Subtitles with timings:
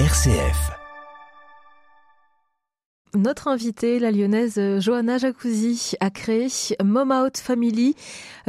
[0.00, 0.72] RCF.
[3.14, 6.48] Notre invitée, la lyonnaise Johanna Jacuzzi, a créé
[6.82, 7.94] Mom Out Family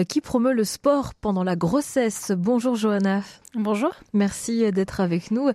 [0.07, 2.31] qui promeut le sport pendant la grossesse.
[2.35, 3.21] Bonjour Johanna.
[3.53, 3.91] Bonjour.
[4.13, 5.51] Merci d'être avec nous.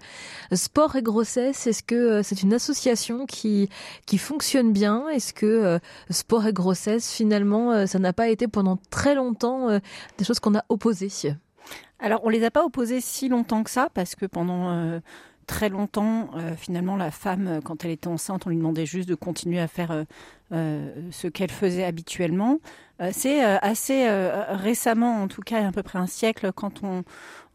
[0.52, 3.68] Sport et grossesse, est-ce que c'est une association qui,
[4.06, 5.08] qui fonctionne bien?
[5.08, 5.78] Est-ce que euh,
[6.08, 9.80] sport et grossesse, finalement, euh, ça n'a pas été pendant très longtemps euh,
[10.18, 11.10] des choses qu'on a opposées?
[11.98, 15.00] Alors, on les a pas opposées si longtemps que ça parce que pendant
[15.50, 19.08] très longtemps, euh, finalement, la femme, euh, quand elle était enceinte, on lui demandait juste
[19.08, 20.04] de continuer à faire
[20.52, 22.58] euh, ce qu'elle faisait habituellement.
[23.12, 24.08] c'est assez
[24.50, 27.02] récemment, en tout cas, à peu près un siècle, quand on,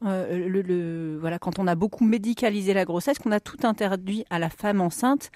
[0.02, 4.82] voilà, quand on a beaucoup médicalisé la grossesse, qu'on a tout interdit à la femme
[4.82, 5.30] enceinte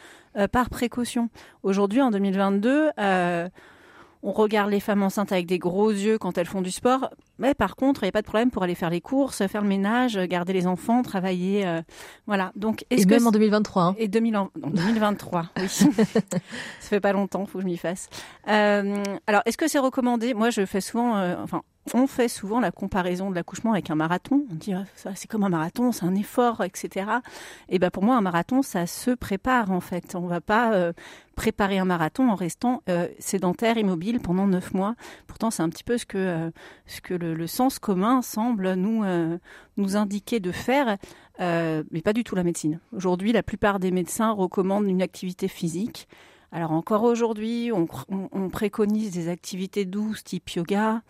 [0.51, 1.29] par précaution.
[1.63, 6.61] Aujourd'hui, en 2022, on regarde les femmes enceintes avec des gros yeux quand elles font
[6.61, 7.09] du sport.
[7.39, 9.61] Mais par contre, il n'y a pas de problème pour aller faire les courses, faire
[9.61, 11.65] le ménage, garder les enfants, travailler.
[11.65, 11.81] Euh,
[12.27, 12.51] voilà.
[12.55, 13.83] Donc, est-ce et même en 2023.
[13.83, 13.95] Hein.
[13.97, 15.67] Et 2023, oui.
[15.69, 15.87] Ça
[16.81, 18.09] fait pas longtemps, faut que je m'y fasse.
[18.47, 20.33] Euh, alors, est-ce que c'est recommandé?
[20.33, 21.61] Moi, je fais souvent, euh, enfin,
[21.93, 24.45] on fait souvent la comparaison de l'accouchement avec un marathon.
[24.51, 27.09] On dit ah, c'est comme un marathon, c'est un effort, etc.
[27.69, 30.15] Et ben pour moi un marathon ça se prépare en fait.
[30.15, 30.93] On va pas euh,
[31.35, 34.95] préparer un marathon en restant euh, sédentaire, immobile pendant neuf mois.
[35.27, 36.51] Pourtant c'est un petit peu ce que euh,
[36.85, 39.03] ce que le, sens commun semble nous
[39.77, 40.97] nous indiquer de faire,
[41.39, 42.79] mais pas du tout la médecine.
[42.93, 46.07] Aujourd'hui la plupart des médecins recommandent une activité physique.
[46.51, 51.01] Alors encore aujourd'hui, on préconise des activités douces type yoga,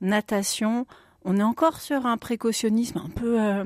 [0.00, 0.86] natation,
[1.24, 3.64] on est encore sur un précautionnisme un peu, euh,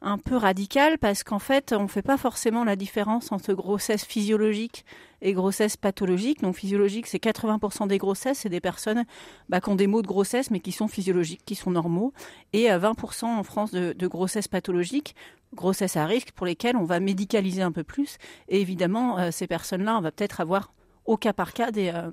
[0.00, 4.04] un peu radical parce qu'en fait, on ne fait pas forcément la différence entre grossesse
[4.04, 4.84] physiologique
[5.20, 6.42] et grossesse pathologique.
[6.42, 9.04] Donc physiologique, c'est 80% des grossesses, c'est des personnes
[9.48, 12.12] bah, qui ont des maux de grossesse mais qui sont physiologiques, qui sont normaux.
[12.52, 15.14] Et 20% en France de, de grossesse pathologique,
[15.54, 18.18] grossesse à risque, pour lesquelles on va médicaliser un peu plus.
[18.48, 20.72] Et évidemment, euh, ces personnes-là, on va peut-être avoir
[21.04, 22.10] au cas par cas des, euh,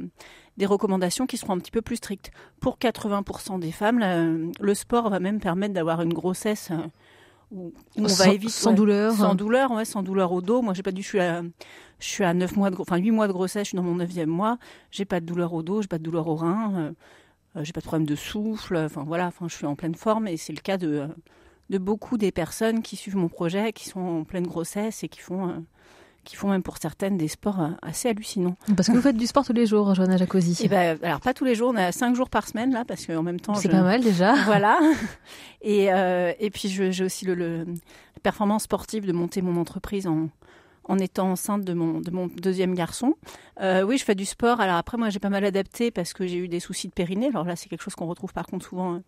[0.58, 2.31] des recommandations qui seront un petit peu plus strictes.
[2.59, 6.78] Pour 80% des femmes, le sport va même permettre d'avoir une grossesse euh,
[7.52, 10.62] où, on va éviter sans douleur, sans douleur, ouais, sans douleur au dos.
[10.62, 11.41] Moi, j'ai pas du, je suis à,
[12.00, 13.97] je suis à 9 mois, de, enfin 8 mois de grossesse, je suis dans mon
[13.97, 14.58] 9e mois.
[14.92, 16.94] J'ai pas de douleur au dos, j'ai pas de douleur au rein,
[17.56, 18.78] euh, j'ai pas de problème de souffle.
[18.78, 21.08] Enfin voilà, enfin je suis en pleine forme et c'est le cas de
[21.69, 25.19] de beaucoup des personnes qui suivent mon projet, qui sont en pleine grossesse et qui
[25.19, 25.63] font
[26.29, 28.56] qui font même pour certaines des sports euh, assez hallucinants.
[28.75, 30.59] Parce que vous faites du sport tous les jours, Johanna Jacozzi.
[30.63, 33.07] Eh ben, alors pas tous les jours, on a cinq jours par semaine là, parce
[33.07, 33.56] qu'en même temps.
[33.56, 34.35] C'est pas mal déjà.
[34.45, 34.79] Voilà.
[35.62, 40.07] Et, euh, et puis j'ai aussi le, le, la performance sportive de monter mon entreprise
[40.07, 40.29] en,
[40.89, 43.13] en étant enceinte de mon, de mon deuxième garçon.
[43.61, 44.59] Euh, oui, je fais du sport.
[44.59, 47.27] Alors après, moi, j'ai pas mal adapté parce que j'ai eu des soucis de périnée.
[47.27, 49.01] Alors là, c'est quelque chose qu'on retrouve par contre souvent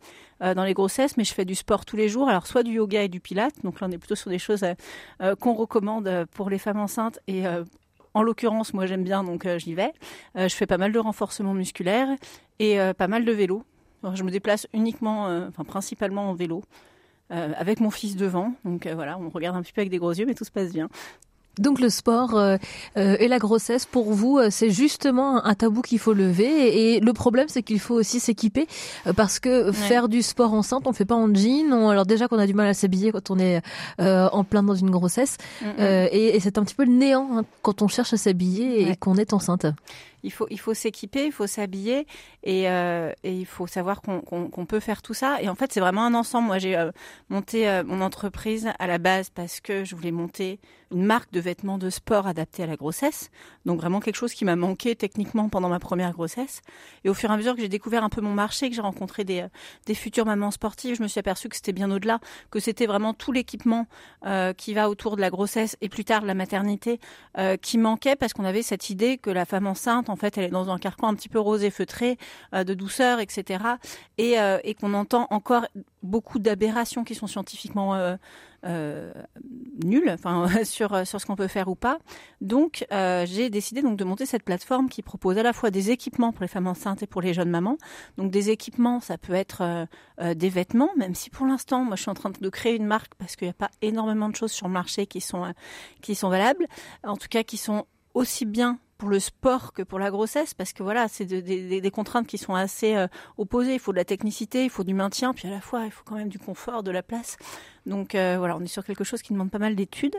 [0.44, 2.30] euh, dans les grossesses, mais je fais du sport tous les jours.
[2.30, 3.56] Alors soit du yoga et du pilates.
[3.64, 4.64] Donc là, on est plutôt sur des choses
[5.22, 7.44] euh, qu'on recommande pour les femmes enceintes et
[8.14, 9.94] en l'occurrence, moi j'aime bien, donc j'y vais.
[10.36, 12.10] je fais pas mal de renforcement musculaire
[12.60, 13.64] et pas mal de vélo.
[14.14, 16.64] je me déplace uniquement, enfin principalement en vélo,
[17.30, 18.54] avec mon fils devant.
[18.66, 20.74] Donc voilà, on regarde un petit peu avec des gros yeux, mais tout se passe
[20.74, 20.90] bien.
[21.60, 22.58] Donc le sport euh,
[22.98, 26.96] euh, et la grossesse, pour vous, euh, c'est justement un tabou qu'il faut lever.
[26.96, 28.68] Et, le problème, c'est qu'il faut aussi s'équiper
[29.16, 31.74] parce que faire du sport enceinte, on fait pas en jean.
[31.90, 33.62] alors déjà qu'on a du mal à s'habiller quand on est
[33.98, 35.38] en plein dans une grossesse,
[35.80, 39.16] et, c'est un petit peu le néant hein, quand on cherche à s'habiller et qu'on
[39.16, 39.66] est enceinte
[40.24, 42.06] il faut, il faut s'équiper, il faut s'habiller
[42.44, 45.42] et, euh, et, il faut savoir qu'on peut faire tout ça.
[45.42, 46.48] Et en fait, c'est vraiment un ensemble.
[46.48, 46.92] Moi, j'ai euh,
[47.30, 50.60] monté euh, mon entreprise à la base parce que je voulais monter
[50.92, 53.30] une marque de vêtements de sport adaptée à la grossesse.
[53.66, 56.62] Donc vraiment quelque chose qui m'a manqué techniquement pendant ma première grossesse.
[57.06, 58.82] Et au fur et à mesure que j'ai découvert un peu mon marché, que j'ai
[58.82, 59.46] rencontré des,
[59.86, 63.14] des futures mamans sportives, je me suis aperçue que c'était bien au-delà, que c'était vraiment
[63.14, 63.88] tout l'équipement
[64.58, 67.00] qui va autour de la grossesse et plus tard de la maternité
[67.62, 70.50] qui manquait parce qu'on avait cette idée que la femme enceinte en fait, elle est
[70.50, 72.18] dans un carcan un petit peu rosé feutré,
[72.54, 73.64] euh, de douceur, etc.
[74.20, 75.66] Euh, et, qu'on entend encore
[76.04, 77.96] beaucoup d'aberrations qui sont scientifiquement
[78.64, 79.14] euh,
[79.84, 82.00] nulles, enfin sur sur ce qu'on peut faire ou pas.
[82.42, 86.32] Donc, j'ai décidé donc de monter cette plateforme qui propose à la fois des équipements
[86.32, 87.78] pour les femmes enceintes et pour les jeunes mamans.
[88.18, 89.88] Donc, des équipements, ça peut être
[90.22, 93.16] des vêtements, même si pour l'instant, moi, je suis en train de créer une marque
[93.16, 95.54] parce qu'il n'y a pas énormément de choses sur le marché qui sont
[96.02, 96.66] qui sont valables,
[97.04, 100.74] en tout cas qui sont aussi bien pour le sport que pour la grossesse, parce
[100.74, 103.08] que voilà, c'est des contraintes qui sont assez euh,
[103.40, 103.74] opposées.
[103.74, 106.04] Il faut de la technicité, il faut du maintien, puis à la fois, il faut
[106.06, 107.38] quand même du confort, de la place.
[107.88, 110.16] Donc voilà, on est sur quelque chose qui demande pas mal d'études.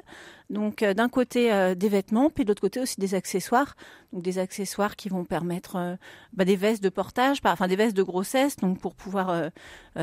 [0.53, 3.75] Donc d'un côté des vêtements, puis de l'autre côté aussi des accessoires.
[4.13, 5.97] Donc des accessoires qui vont permettre
[6.35, 9.51] bah, des vestes de portage, enfin des vestes de grossesse, donc pour pouvoir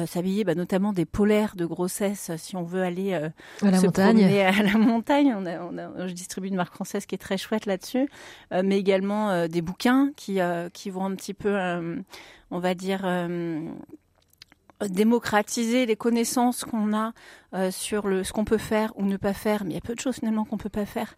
[0.08, 3.32] s'habiller, bah, notamment des polaires de grossesse si on veut aller à
[3.62, 4.24] la montagne.
[4.24, 5.36] à la montagne.
[5.38, 8.10] On a, je distribue une marque française qui est très chouette là-dessus,
[8.52, 10.40] mais également des bouquins qui
[10.74, 11.56] qui vont un petit peu
[12.52, 13.62] on va dire, euh,
[14.88, 17.14] démocratiser les connaissances qu'on a
[17.54, 19.82] euh, sur le, ce qu'on peut faire ou ne pas faire, mais il y a
[19.82, 21.16] peu de choses finalement qu'on peut pas faire.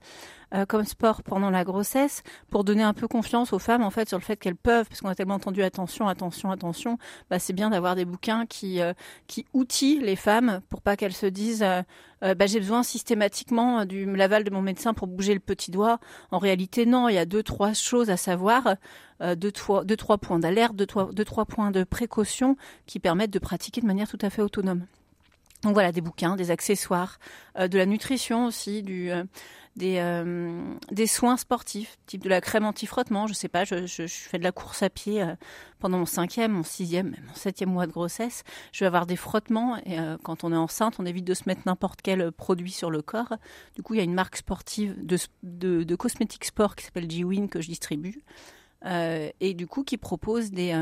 [0.53, 4.09] Euh, comme sport pendant la grossesse pour donner un peu confiance aux femmes en fait
[4.09, 6.97] sur le fait qu'elles peuvent parce qu'on a tellement entendu attention attention attention
[7.29, 8.91] bah c'est bien d'avoir des bouquins qui euh,
[9.27, 14.05] qui outillent les femmes pour pas qu'elles se disent euh, bah, j'ai besoin systématiquement du
[14.13, 15.99] l'aval de mon médecin pour bouger le petit doigt
[16.31, 18.75] en réalité non il y a deux trois choses à savoir
[19.21, 22.57] deux, trois, deux, trois points d'alerte, deux, trois, deux, trois points de précaution
[22.87, 24.87] qui permettent de pratiquer de manière tout à fait autonome.
[25.63, 27.19] Donc voilà, des bouquins, des accessoires,
[27.55, 28.81] de la nutrition aussi,
[29.75, 33.27] des, euh, des soins sportifs, type de la crème anti-frottement.
[33.27, 35.35] Je sais pas, je, fais de la course à pied euh,
[35.79, 38.43] pendant mon cinquième, mon sixième, mon septième mois de grossesse.
[38.73, 41.43] Je vais avoir des frottements et euh, quand on est enceinte, on évite de se
[41.47, 43.33] mettre n'importe quel produit sur le corps.
[43.75, 47.09] Du coup, il y a une marque sportive de, de, de cosmétiques sport qui s'appelle
[47.09, 48.23] G-Win que je distribue
[49.39, 50.73] et du coup qui propose des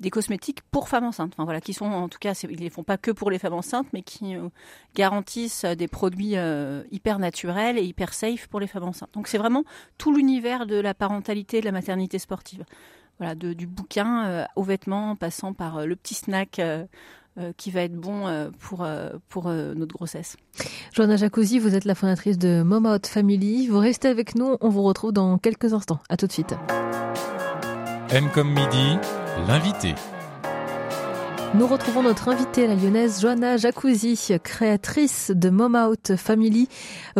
[0.00, 1.32] des cosmétiques pour femmes enceintes.
[1.34, 3.54] Enfin, voilà, qui sont en tout cas, ils les font pas que pour les femmes
[3.54, 4.48] enceintes, mais qui euh,
[4.94, 9.10] garantissent euh, des produits euh, hyper naturels et hyper safe pour les femmes enceintes.
[9.14, 9.64] Donc c'est vraiment
[9.96, 12.64] tout l'univers de la parentalité et de la maternité sportive.
[13.18, 16.60] Voilà, de, du bouquin aux vêtements, passant par le petit snack.
[17.56, 18.86] qui va être bon pour,
[19.28, 20.36] pour notre grossesse.
[20.92, 23.66] Joanna Jacuzzi, vous êtes la fondatrice de Mom Out Family.
[23.66, 25.98] Vous restez avec nous, on vous retrouve dans quelques instants.
[26.08, 26.54] À tout de suite.
[28.10, 28.98] M comme midi,
[29.46, 29.94] L'invité.
[31.54, 36.68] Nous retrouvons notre invitée, la lyonnaise Joanna Jacuzzi, créatrice de Mom Out Family,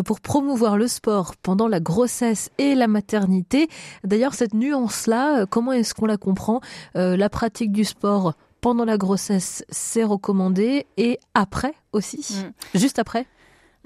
[0.05, 3.69] pour promouvoir le sport pendant la grossesse et la maternité.
[4.05, 6.61] D'ailleurs, cette nuance-là, comment est-ce qu'on la comprend
[6.97, 12.45] euh, La pratique du sport pendant la grossesse, c'est recommandé et après aussi,
[12.75, 12.79] mm.
[12.79, 13.27] juste après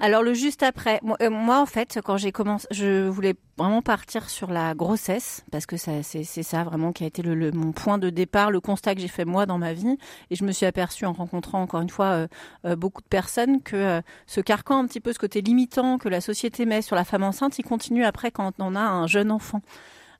[0.03, 4.29] alors le juste après, euh, moi, en fait, quand j'ai commencé, je voulais vraiment partir
[4.29, 8.09] sur la grossesse parce que c'est ça vraiment qui a été le, mon point de
[8.09, 9.97] départ, le constat que j'ai fait moi dans ma vie,
[10.29, 12.27] et je me suis aperçue en rencontrant encore une fois euh,
[12.65, 16.19] euh, beaucoup de personnes que ce carcan un petit peu, ce côté limitant que la
[16.19, 19.61] société met sur la femme enceinte, il continue après quand on a un jeune enfant.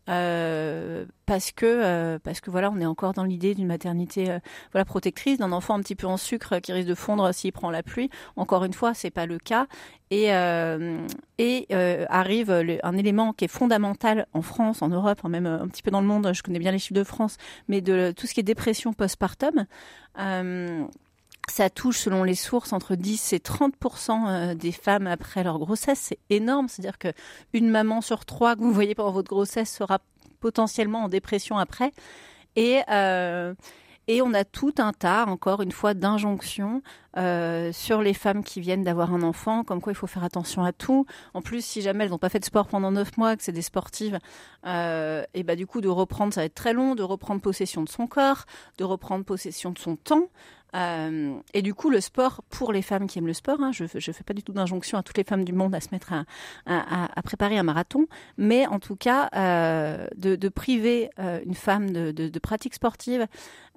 [0.10, 4.40] Euh, parce que euh, parce que voilà, on est encore dans l'idée d'une maternité euh,
[4.74, 7.72] voilà protectrice, d'un enfant un petit peu en sucre qui risque de fondre s'il prend
[7.72, 8.10] la pluie.
[8.36, 9.68] Encore une fois, c'est pas le cas.
[10.12, 10.28] Et
[11.40, 11.68] et
[12.10, 12.52] arrive
[12.84, 16.08] un élément qui est fondamental en France, en Europe, même un petit peu dans le
[16.08, 16.32] monde.
[16.34, 19.66] Je connais bien les chiffres de France, mais de tout ce qui est dépression postpartum
[21.50, 26.00] ça touche, selon les sources, entre 10 et 30% euh, des femmes après leur grossesse.
[26.00, 26.68] C'est énorme.
[26.70, 27.10] C'est-à-dire que
[27.54, 30.00] une maman sur trois que vous voyez pendant votre grossesse sera
[30.40, 31.92] potentiellement en dépression après.
[32.56, 33.54] Et, euh,
[34.10, 36.82] on a tout un tas, encore une fois, d'injonctions
[37.18, 40.64] euh, sur les femmes qui viennent d'avoir un enfant, comme quoi il faut faire attention
[40.64, 41.06] à tout.
[41.34, 43.54] En plus, si jamais elles n'ont pas fait de sport pendant neuf mois, que c'est
[43.54, 44.20] des sportives,
[44.66, 47.90] et bah du coup de reprendre, ça va être très long, de reprendre possession de
[47.90, 48.46] son corps,
[48.78, 50.28] de reprendre possession de son temps.
[50.76, 53.84] Euh, et du coup, le sport, pour les femmes qui aiment le sport, hein, je
[53.84, 56.14] ne fais pas du tout d'injonction à toutes les femmes du monde à se mettre
[56.66, 62.12] à, préparer un marathon, mais en tout cas, euh, de, priver euh, une femme de,
[62.12, 63.28] de, de pratiques sportives,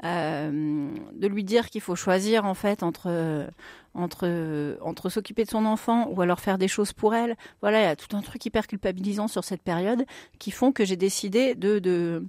[0.05, 3.47] euh, de lui dire qu'il faut choisir en fait entre
[3.95, 7.37] entre entre s'occuper de son enfant ou alors faire des choses pour elle.
[7.63, 10.05] Voilà, il y a tout un truc hyper culpabilisant sur cette période
[10.39, 12.27] qui font que j'ai décidé de, de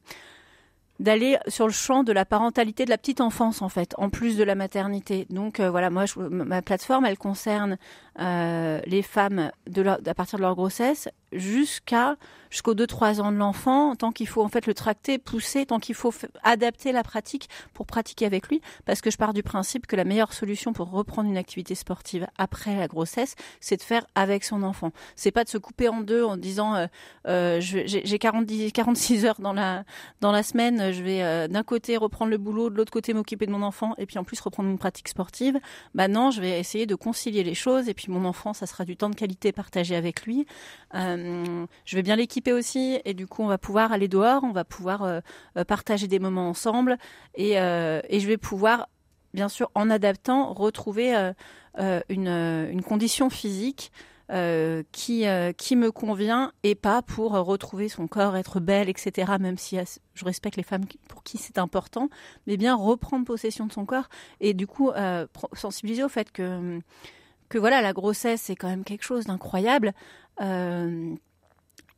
[0.99, 4.37] d'aller sur le champ de la parentalité de la petite enfance en fait, en plus
[4.37, 5.27] de la maternité.
[5.29, 7.77] Donc euh, voilà, moi ma plateforme elle concerne
[8.19, 12.15] euh, les femmes de à partir de leur grossesse jusqu'à
[12.49, 15.95] jusqu'aux 2-3 ans de l'enfant, tant qu'il faut en fait le tracter, pousser, tant qu'il
[15.95, 19.95] faut adapter la pratique pour pratiquer avec lui, parce que je pars du principe que
[19.95, 24.43] la meilleure solution pour reprendre une activité sportive après la grossesse, c'est de faire avec
[24.43, 24.91] son enfant.
[25.15, 26.87] C'est pas de se couper en deux en disant euh,
[27.27, 29.83] euh, j'ai 46 heures dans la
[30.21, 33.45] dans la semaine, je vais euh, d'un côté reprendre le boulot, de l'autre côté m'occuper
[33.45, 35.59] de mon enfant, et puis en plus reprendre une pratique sportive.
[35.95, 38.85] Bah non, je vais essayer de concilier les choses, et puis mon enfant, ça sera
[38.85, 40.45] du temps de qualité partagé avec lui.
[40.95, 41.17] Euh,
[41.85, 44.63] je vais bien l'équiper aussi et du coup on va pouvoir aller dehors, on va
[44.63, 45.19] pouvoir euh,
[45.57, 46.97] euh, partager des moments ensemble
[47.35, 48.89] et, et, je vais pouvoir
[49.33, 51.13] bien sûr en adaptant retrouver
[51.77, 53.91] une, condition physique
[54.29, 55.25] qui,
[55.57, 59.33] qui me convient et pas pour retrouver son corps, être belle, etc.
[59.39, 59.77] Même si
[60.13, 62.09] je respecte les femmes pour qui c'est important,
[62.47, 64.91] mais bien reprendre possession de son corps et du coup
[65.53, 66.81] sensibiliser au fait que
[67.49, 69.93] que voilà, la grossesse c'est quand même quelque chose d'incroyable.
[70.41, 71.15] Euh,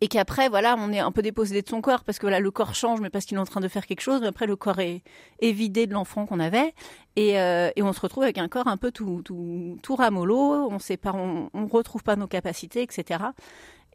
[0.02, 2.52] et qu'après voilà on est un peu déposé de son corps parce que voilà le
[2.52, 4.56] corps change mais parce qu'il est en train de faire quelque chose mais après le
[4.56, 5.04] corps est,
[5.42, 6.74] vidé de l'enfant qu'on avait
[7.16, 10.70] et, euh, et, on se retrouve avec un corps un peu tout tout, tout ramollo
[10.72, 13.26] on sait pas on retrouve pas nos capacités etc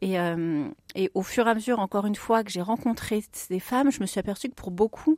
[0.01, 3.59] et, euh, et au fur et à mesure encore une fois que j'ai rencontré ces
[3.59, 5.17] femmes je me suis aperçue que pour beaucoup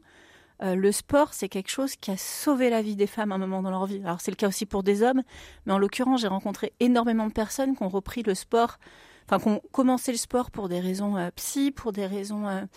[0.64, 3.38] euh, le sport, c'est quelque chose qui a sauvé la vie des femmes à un
[3.40, 4.02] moment dans leur vie.
[4.04, 5.22] Alors c'est le cas aussi pour des hommes,
[5.66, 8.78] mais en l'occurrence, j'ai rencontré énormément de personnes qui ont repris le sport,
[9.26, 12.68] enfin qui ont commencé le sport pour des raisons euh, psy, pour des raisons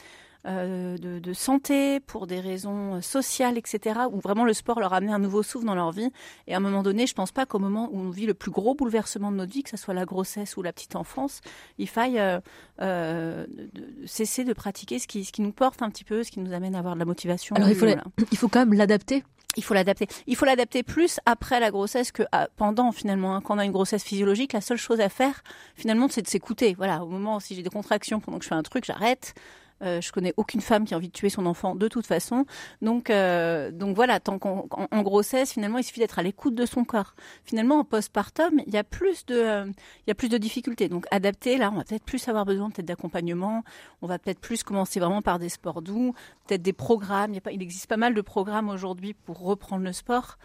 [0.46, 4.92] euh, de, de, santé, pour des raisons euh, sociales, etc., où vraiment le sport leur
[4.92, 6.10] a amené un nouveau souffle dans leur vie.
[6.46, 8.50] Et à un moment donné, je pense pas qu'au moment où on vit le plus
[8.50, 11.40] gros bouleversement de notre vie, que ce soit la grossesse ou la petite enfance,
[11.78, 12.40] il faille euh,
[12.80, 16.30] euh, de, cesser de pratiquer ce qui, ce qui nous porte un petit peu, ce
[16.30, 17.54] qui nous amène à avoir de la motivation.
[17.56, 18.04] Alors il faut, voilà.
[18.32, 19.24] il faut quand même l'adapter
[19.56, 20.06] il faut l'adapter.
[20.28, 22.22] Il faut l'adapter plus après la grossesse que
[22.56, 23.34] pendant finalement.
[23.34, 23.40] Hein.
[23.40, 25.42] Quand on a une grossesse physiologique, la seule chose à faire
[25.74, 26.74] finalement, c'est de s'écouter.
[26.78, 29.34] Voilà, au moment si j'ai des contractions pendant que je fais un truc, j'arrête.
[29.82, 32.44] Euh, je connais aucune femme qui a envie de tuer son enfant de toute façon.
[32.82, 36.66] Donc, euh, donc voilà, tant qu'en en grossesse, finalement, il suffit d'être à l'écoute de
[36.66, 37.14] son corps.
[37.44, 40.88] Finalement, en postpartum, il y a plus de, euh, il y a plus de difficultés.
[40.88, 43.64] Donc, adapter, là, on va peut-être plus avoir besoin peut-être d'accompagnement.
[44.02, 46.14] On va peut-être plus commencer vraiment par des sports doux,
[46.46, 47.32] peut-être des programmes.
[47.32, 50.36] Il, y a pas, existe pas mal de programmes aujourd'hui pour reprendre le sport.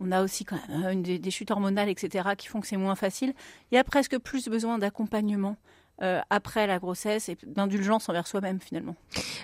[0.00, 2.96] On a aussi quand même des, des chutes hormonales, etc., qui font que c'est moins
[2.96, 3.32] facile.
[3.70, 5.56] Il y a presque plus besoin d'accompagnement
[6.02, 8.96] euh, après la grossesse et d'indulgence envers soi-même finalement.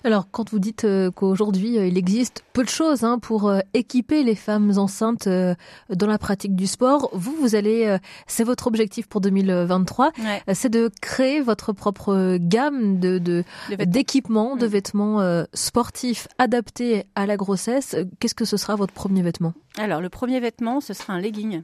[0.03, 4.25] Alors quand vous dites euh, qu'aujourd'hui euh, il existe peu de choses hein, pour équiper
[4.25, 9.21] les femmes enceintes dans la pratique du sport, vous vous allez, c'est votre objectif pour
[9.21, 10.55] 2023, ouais.
[10.55, 17.27] c'est de créer votre propre gamme de d'équipements, de, vêtements, de vêtements sportifs adaptés à
[17.27, 17.95] la grossesse.
[18.19, 19.55] Qu'est-ce que ce sera votre premier vêtement?
[19.79, 21.63] Alors le premier vêtement, ce sera un legging.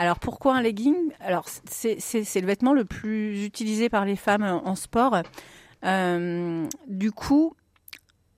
[0.00, 0.96] Alors pourquoi un legging?
[1.20, 1.94] Alors c'est
[2.40, 5.20] le vêtement le plus utilisé par les femmes en sport.
[5.84, 7.54] Euh, du coup,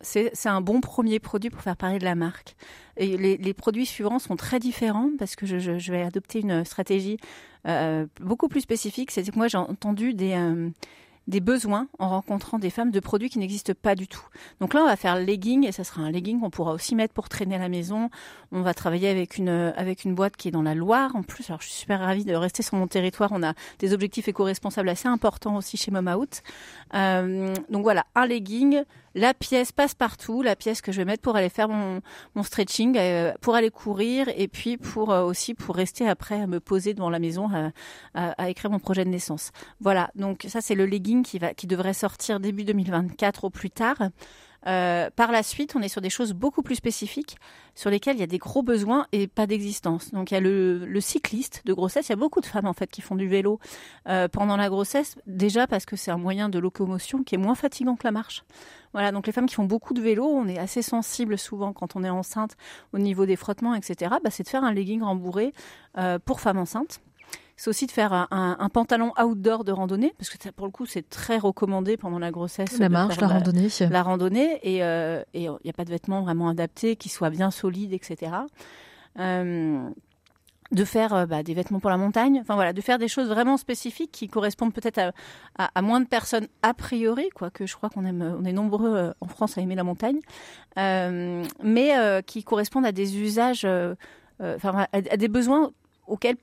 [0.01, 2.57] c'est un bon premier produit pour faire parler de la marque.
[2.97, 7.19] Et les, produits suivants sont très différents parce que je vais adopter une stratégie
[7.69, 9.13] euh, beaucoup plus spécifique.
[9.13, 10.69] C'est que moi j'ai entendu des, euh,
[11.29, 14.25] des besoins en rencontrant des femmes de produits qui n'existent pas du tout.
[14.61, 16.95] Donc là, on va faire le legging et ça sera un legging qu'on pourra aussi
[16.95, 18.11] mettre pour traîner à la maison.
[18.51, 21.49] On va travailler avec une avec une boîte qui est dans la Loire en plus.
[21.51, 23.31] Alors je suis super ravie de rester sur mon territoire.
[23.33, 26.43] On a des objectifs éco-responsables assez importants aussi chez Mom Out.
[26.95, 28.83] Euh, donc voilà, un legging,
[29.15, 32.01] la pièce passe partout, la pièce que je vais mettre pour aller faire mon,
[32.43, 36.61] stretching, euh, pour aller courir et puis pour euh, aussi pour rester après à me
[36.61, 37.49] poser devant la maison
[38.15, 39.51] à écrire mon projet de naissance.
[39.81, 43.71] Voilà, donc ça c'est le legging qui va qui devrait sortir début 2024 au plus
[43.71, 43.97] tard.
[44.67, 47.37] Euh, par la suite, on est sur des choses beaucoup plus spécifiques
[47.75, 50.13] sur lesquelles il y a des gros besoins et pas d'existence.
[50.13, 52.09] Donc il y a le, cycliste de grossesse.
[52.09, 53.59] Il y a beaucoup de femmes en fait qui font du vélo
[54.09, 57.55] euh, pendant la grossesse, déjà parce que c'est un moyen de locomotion qui est moins
[57.55, 58.45] fatigant que la marche.
[58.93, 61.97] Voilà, donc les femmes qui font beaucoup de vélo, on est assez sensible souvent quand
[61.97, 62.57] on est enceinte
[62.93, 64.15] au niveau des frottements, etc.
[64.23, 65.55] Bah, c'est de faire un legging rembourré
[65.97, 67.01] euh, pour femmes enceintes
[67.57, 70.67] c'est aussi de faire un, un, un, pantalon outdoor de randonnée, parce que ça, pour
[70.67, 72.79] le coup, c'est très recommandé pendant la grossesse.
[72.79, 73.69] La marche, la, la, randonnée.
[73.91, 77.51] La randonnée, et il euh, n'y a pas de vêtements vraiment adaptés, qui soient bien
[77.51, 78.33] solides, etc.
[79.19, 79.91] Euh,
[80.73, 83.29] de faire euh, bah, des vêtements pour la montagne, enfin voilà, de faire des choses
[83.29, 85.13] vraiment spécifiques qui correspondent peut-être à,
[85.59, 88.97] à, à, moins de personnes a priori, quoique je crois qu'on aime, on est nombreux
[88.97, 90.21] euh, en France à aimer la montagne,
[90.79, 93.67] euh, mais euh, qui correspondent à des usages,
[94.41, 95.71] enfin à, à des besoins
[96.07, 96.37] auxquels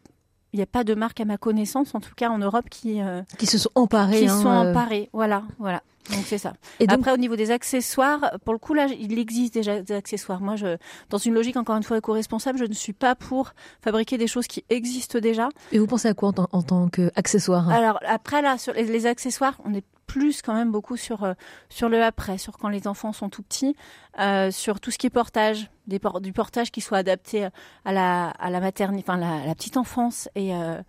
[0.54, 3.02] il n'y a pas de marque à ma connaissance, en tout cas en Europe, qui
[3.02, 4.22] euh, qui se sont emparés.
[4.22, 5.82] Qui hein, sont emparés, voilà, voilà.
[6.12, 6.54] Donc c'est ça.
[6.80, 6.98] Et donc...
[6.98, 10.42] Après, au niveau des accessoires, pour le coup là, il existe déjà des accessoires.
[10.42, 10.78] Moi, je,
[11.12, 14.48] dans une logique encore une fois éco-responsable, je ne suis pas pour fabriquer des choses
[14.48, 15.50] qui existent déjà.
[15.72, 17.70] Et vous pensez à quoi en, en tant qu'accessoire?
[17.70, 21.34] Alors après là, sur les, les accessoires, on est plus quand même beaucoup sur euh,
[21.70, 23.76] sur le après, sur quand les enfants sont tout petits,
[24.20, 27.48] euh, sur tout ce qui est portage, du portage qui soit adapté
[27.86, 30.82] à la à la maternité, enfin la, petite enfance et euh,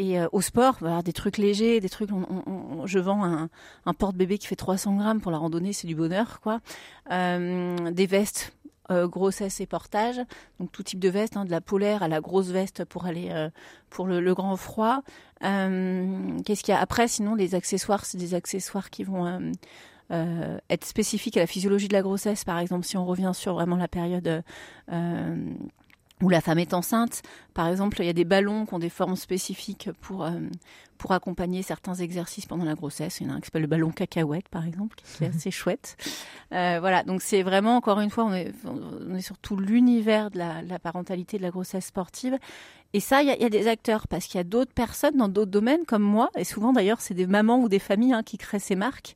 [0.00, 2.08] et euh, au sport, voilà, des trucs légers, des trucs.
[2.86, 3.50] Je vends un,
[3.84, 6.60] un porte-bébé qui fait 300 grammes pour la randonnée, c'est du bonheur, quoi.
[7.12, 8.54] Euh, des vestes
[8.90, 10.20] euh, grossesse et portage,
[10.58, 13.28] donc tout type de veste, hein, de la polaire à la grosse veste pour aller
[13.30, 13.48] euh,
[13.88, 15.02] pour le, grand froid.
[15.44, 17.06] Euh, Qu'est-ce qu'il y a après?
[17.06, 19.52] Sinon, les accessoires, c'est des accessoires qui vont
[20.10, 22.44] être spécifiques à la physiologie de la grossesse.
[22.44, 24.42] Par exemple, si on revient sur vraiment la période
[26.22, 27.22] où la femme est enceinte.
[27.54, 30.40] Par exemple, il y a des ballons qui ont des formes spécifiques pour, euh,
[30.98, 33.20] pour accompagner certains exercices pendant la grossesse.
[33.20, 35.50] Il y en a un qui s'appelle le ballon cacahuète, par exemple, qui est assez
[35.50, 35.96] chouette.
[36.52, 40.30] Euh, voilà, donc c'est vraiment, encore une fois, on est, on est sur tout l'univers
[40.30, 42.38] de la, la, parentalité, de la grossesse sportive.
[42.92, 45.50] Et ça, il y, a des acteurs parce qu'il y a d'autres personnes dans d'autres
[45.50, 48.58] domaines comme moi, et souvent d'ailleurs, c'est des mamans ou des familles hein, qui créent
[48.58, 49.14] ces marques.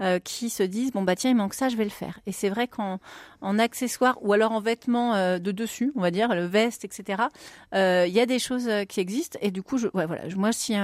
[0.00, 2.20] Euh, qui se disent bon bah tiens il manque ça je vais le faire.
[2.24, 3.00] Et c'est vrai qu'en
[3.40, 7.24] en accessoires ou alors en vêtements euh, de dessus on va dire le veste etc
[7.74, 9.40] euh, il y a des choses qui existent.
[9.42, 10.22] Et du coup je ouais, voilà.
[10.36, 10.76] Moi si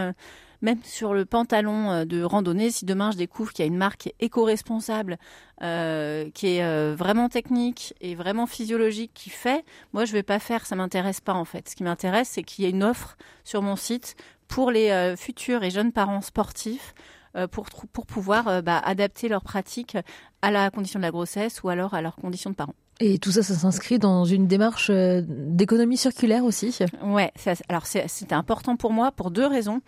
[0.62, 4.12] même sur le pantalon de randonnée, si demain je découvre qu'il y a une marque
[4.18, 5.18] éco-responsable,
[5.62, 10.66] euh, qui est vraiment technique et vraiment physiologique, qui fait, moi je vais pas faire,
[10.66, 11.68] ça m'intéresse pas en fait.
[11.68, 14.16] Ce qui m'intéresse, c'est qu'il y ait une offre sur mon site
[14.48, 19.42] pour les futurs et jeunes parents sportifs euh, pour, pour pouvoir euh, bah, adapter leurs
[19.42, 19.96] pratiques
[20.42, 22.74] à la condition de la grossesse ou alors à leurs conditions de parents.
[23.00, 26.78] Et tout ça, ça s'inscrit dans une démarche euh, d'économie circulaire aussi.
[27.02, 27.32] Ouais,
[27.68, 29.80] alors c'était important pour moi pour deux raisons.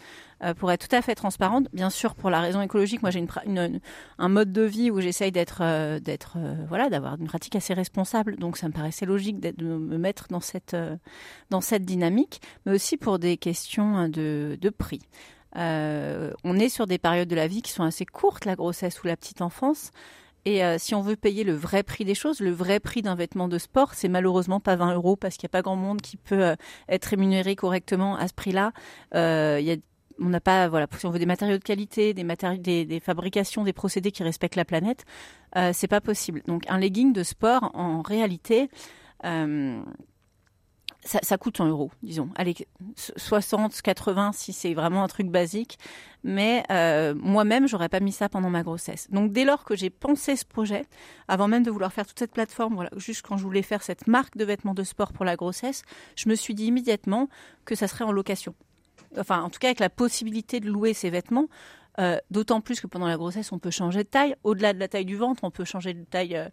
[0.59, 3.81] pour être tout à fait transparente, bien sûr pour la raison écologique, moi j'ai une,
[4.19, 5.63] un mode de vie où j'essaye d'être,
[6.01, 6.37] d'être,
[6.69, 8.37] voilà, d'avoir une pratique assez responsable.
[8.37, 10.77] Donc ça me paraissait logique de me mettre dans cette,
[11.51, 15.01] dans cette dynamique, mais aussi pour des questions de, de prix.
[15.57, 19.03] Euh, on est sur des périodes de la vie qui sont assez courtes, la grossesse
[19.03, 19.91] ou la petite enfance.
[20.45, 23.17] Et euh, si on veut payer le vrai prix des choses, le vrai prix d'un
[23.17, 26.01] vêtement de sport, c'est malheureusement pas 20 euros parce qu'il n'y a pas grand monde
[26.01, 26.57] qui peut euh,
[26.89, 28.73] être rémunéré correctement à ce prix-là.
[29.13, 33.65] on n'a pas, voilà, si on veut des matériaux de qualité, des, matériaux, des, fabrications,
[33.65, 35.05] des procédés qui respectent la planète,
[35.73, 36.43] c'est pas possible.
[36.47, 38.71] Donc un legging de sport, en réalité,
[41.07, 42.31] ça, coûte 100 euros, disons.
[42.35, 42.55] Allez,
[42.97, 45.79] 60, 80 si c'est vraiment un truc basique.
[46.25, 49.09] Mais euh, moi-même, j'aurais pas mis ça pendant ma grossesse.
[49.11, 50.85] Donc dès lors que j'ai pensé ce projet,
[51.29, 54.07] avant même de vouloir faire toute cette plateforme, voilà, juste quand je voulais faire cette
[54.07, 55.83] marque de vêtements de sport pour la grossesse,
[56.17, 57.29] je me suis dit immédiatement
[57.65, 58.55] que ça serait en location.
[59.17, 61.47] Enfin, en tout cas avec la possibilité de louer ces vêtements.
[61.99, 64.35] Euh, d'autant plus que pendant la grossesse, on peut changer de taille.
[64.45, 66.37] Au-delà de la taille du ventre, on peut changer de taille.
[66.37, 66.49] Euh,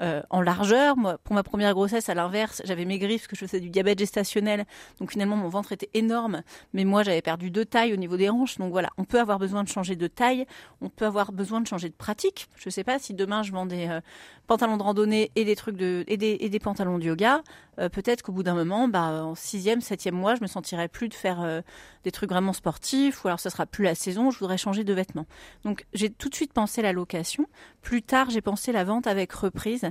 [0.00, 0.96] euh, en largeur.
[0.96, 3.98] Moi, pour ma première grossesse, à l'inverse, j'avais maigri parce que je faisais du diabète
[3.98, 4.64] gestationnel.
[4.98, 6.42] Donc finalement, mon ventre était énorme.
[6.72, 8.58] Mais moi, j'avais perdu deux tailles au niveau des hanches.
[8.58, 10.46] Donc voilà, on peut avoir besoin de changer de taille.
[10.80, 12.48] On peut avoir besoin de changer de pratique.
[12.56, 14.00] Je ne sais pas si demain, je vends des euh,
[14.46, 17.42] pantalons de randonnée et des trucs de, et des, et des pantalons de yoga.
[17.78, 21.08] Euh, peut-être qu'au bout d'un moment, bah, en sixième, septième mois, je me sentirai plus
[21.08, 21.62] de faire
[22.04, 23.24] des trucs vraiment sportifs.
[23.24, 24.30] Ou alors, ce sera plus la saison.
[24.30, 25.26] Je voudrais changer de vêtements.
[25.64, 27.46] Donc, j'ai tout de suite pensé la location.
[27.82, 29.90] Plus tard, j'ai pensé la vente avec reprise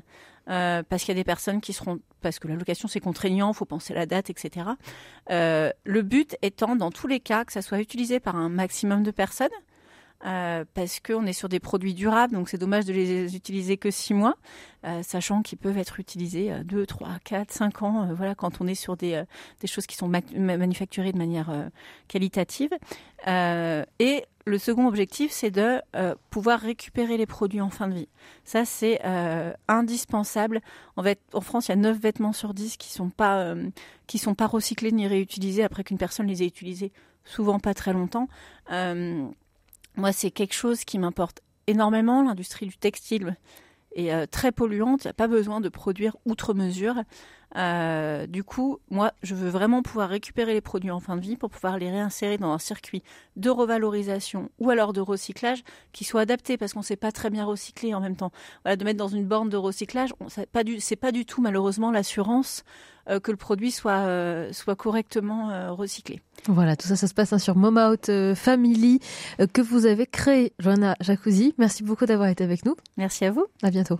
[0.50, 3.52] euh, parce qu'il y a des personnes qui seront, parce que la location c'est contraignant,
[3.52, 4.68] il faut penser à la date, etc.
[5.30, 9.04] Euh, le but étant, dans tous les cas, que ça soit utilisé par un maximum
[9.04, 9.48] de personnes,
[10.26, 13.92] euh, parce qu'on est sur des produits durables, donc c'est dommage de les utiliser que
[13.92, 14.36] six mois,
[14.86, 18.60] euh, sachant qu'ils peuvent être utilisés euh, deux, trois, quatre, cinq ans, euh, voilà, quand
[18.60, 19.24] on est sur des,
[19.62, 21.70] des choses qui sont manufacturées de manière
[22.08, 22.72] qualitative.
[23.26, 25.82] et le second objectif, c'est de
[26.30, 28.10] pouvoir récupérer les produits en fin de vie.
[28.44, 29.02] Ça, c'est
[29.68, 30.62] indispensable.
[30.98, 33.56] En, fait, en France, il y a 9 vêtements sur 10 qui sont pas
[34.18, 36.92] sont pas recyclés ni réutilisés après qu'une personne les ait utilisés,
[37.24, 38.28] souvent pas très longtemps.
[39.96, 42.24] Moi, c'est quelque chose qui m'importe énormément.
[42.24, 43.38] L'industrie du textile
[43.96, 45.04] est euh, très polluante.
[45.04, 46.96] Il n'y a pas besoin de produire outre mesure.
[47.56, 51.36] Euh, du coup, moi, je veux vraiment pouvoir récupérer les produits en fin de vie
[51.36, 53.04] pour pouvoir les réinsérer dans un circuit
[53.36, 57.30] de revalorisation ou alors de recyclage qui soit adapté parce qu'on ne sait pas très
[57.30, 58.32] bien recycler en même temps.
[58.64, 61.42] Voilà, de mettre dans une borne de recyclage, c'est pas du, c'est pas du tout
[61.42, 62.64] malheureusement l'assurance
[63.10, 66.22] euh, que le produit soit euh, soit correctement recyclé.
[66.48, 69.00] Voilà, tout ça, ça se passe hein, sur Momout Family
[69.54, 71.54] que vous avez créé, Joanna Jacuzzi.
[71.58, 72.76] Merci beaucoup d'avoir été avec nous.
[72.98, 73.46] Merci à vous.
[73.62, 74.00] À bientôt.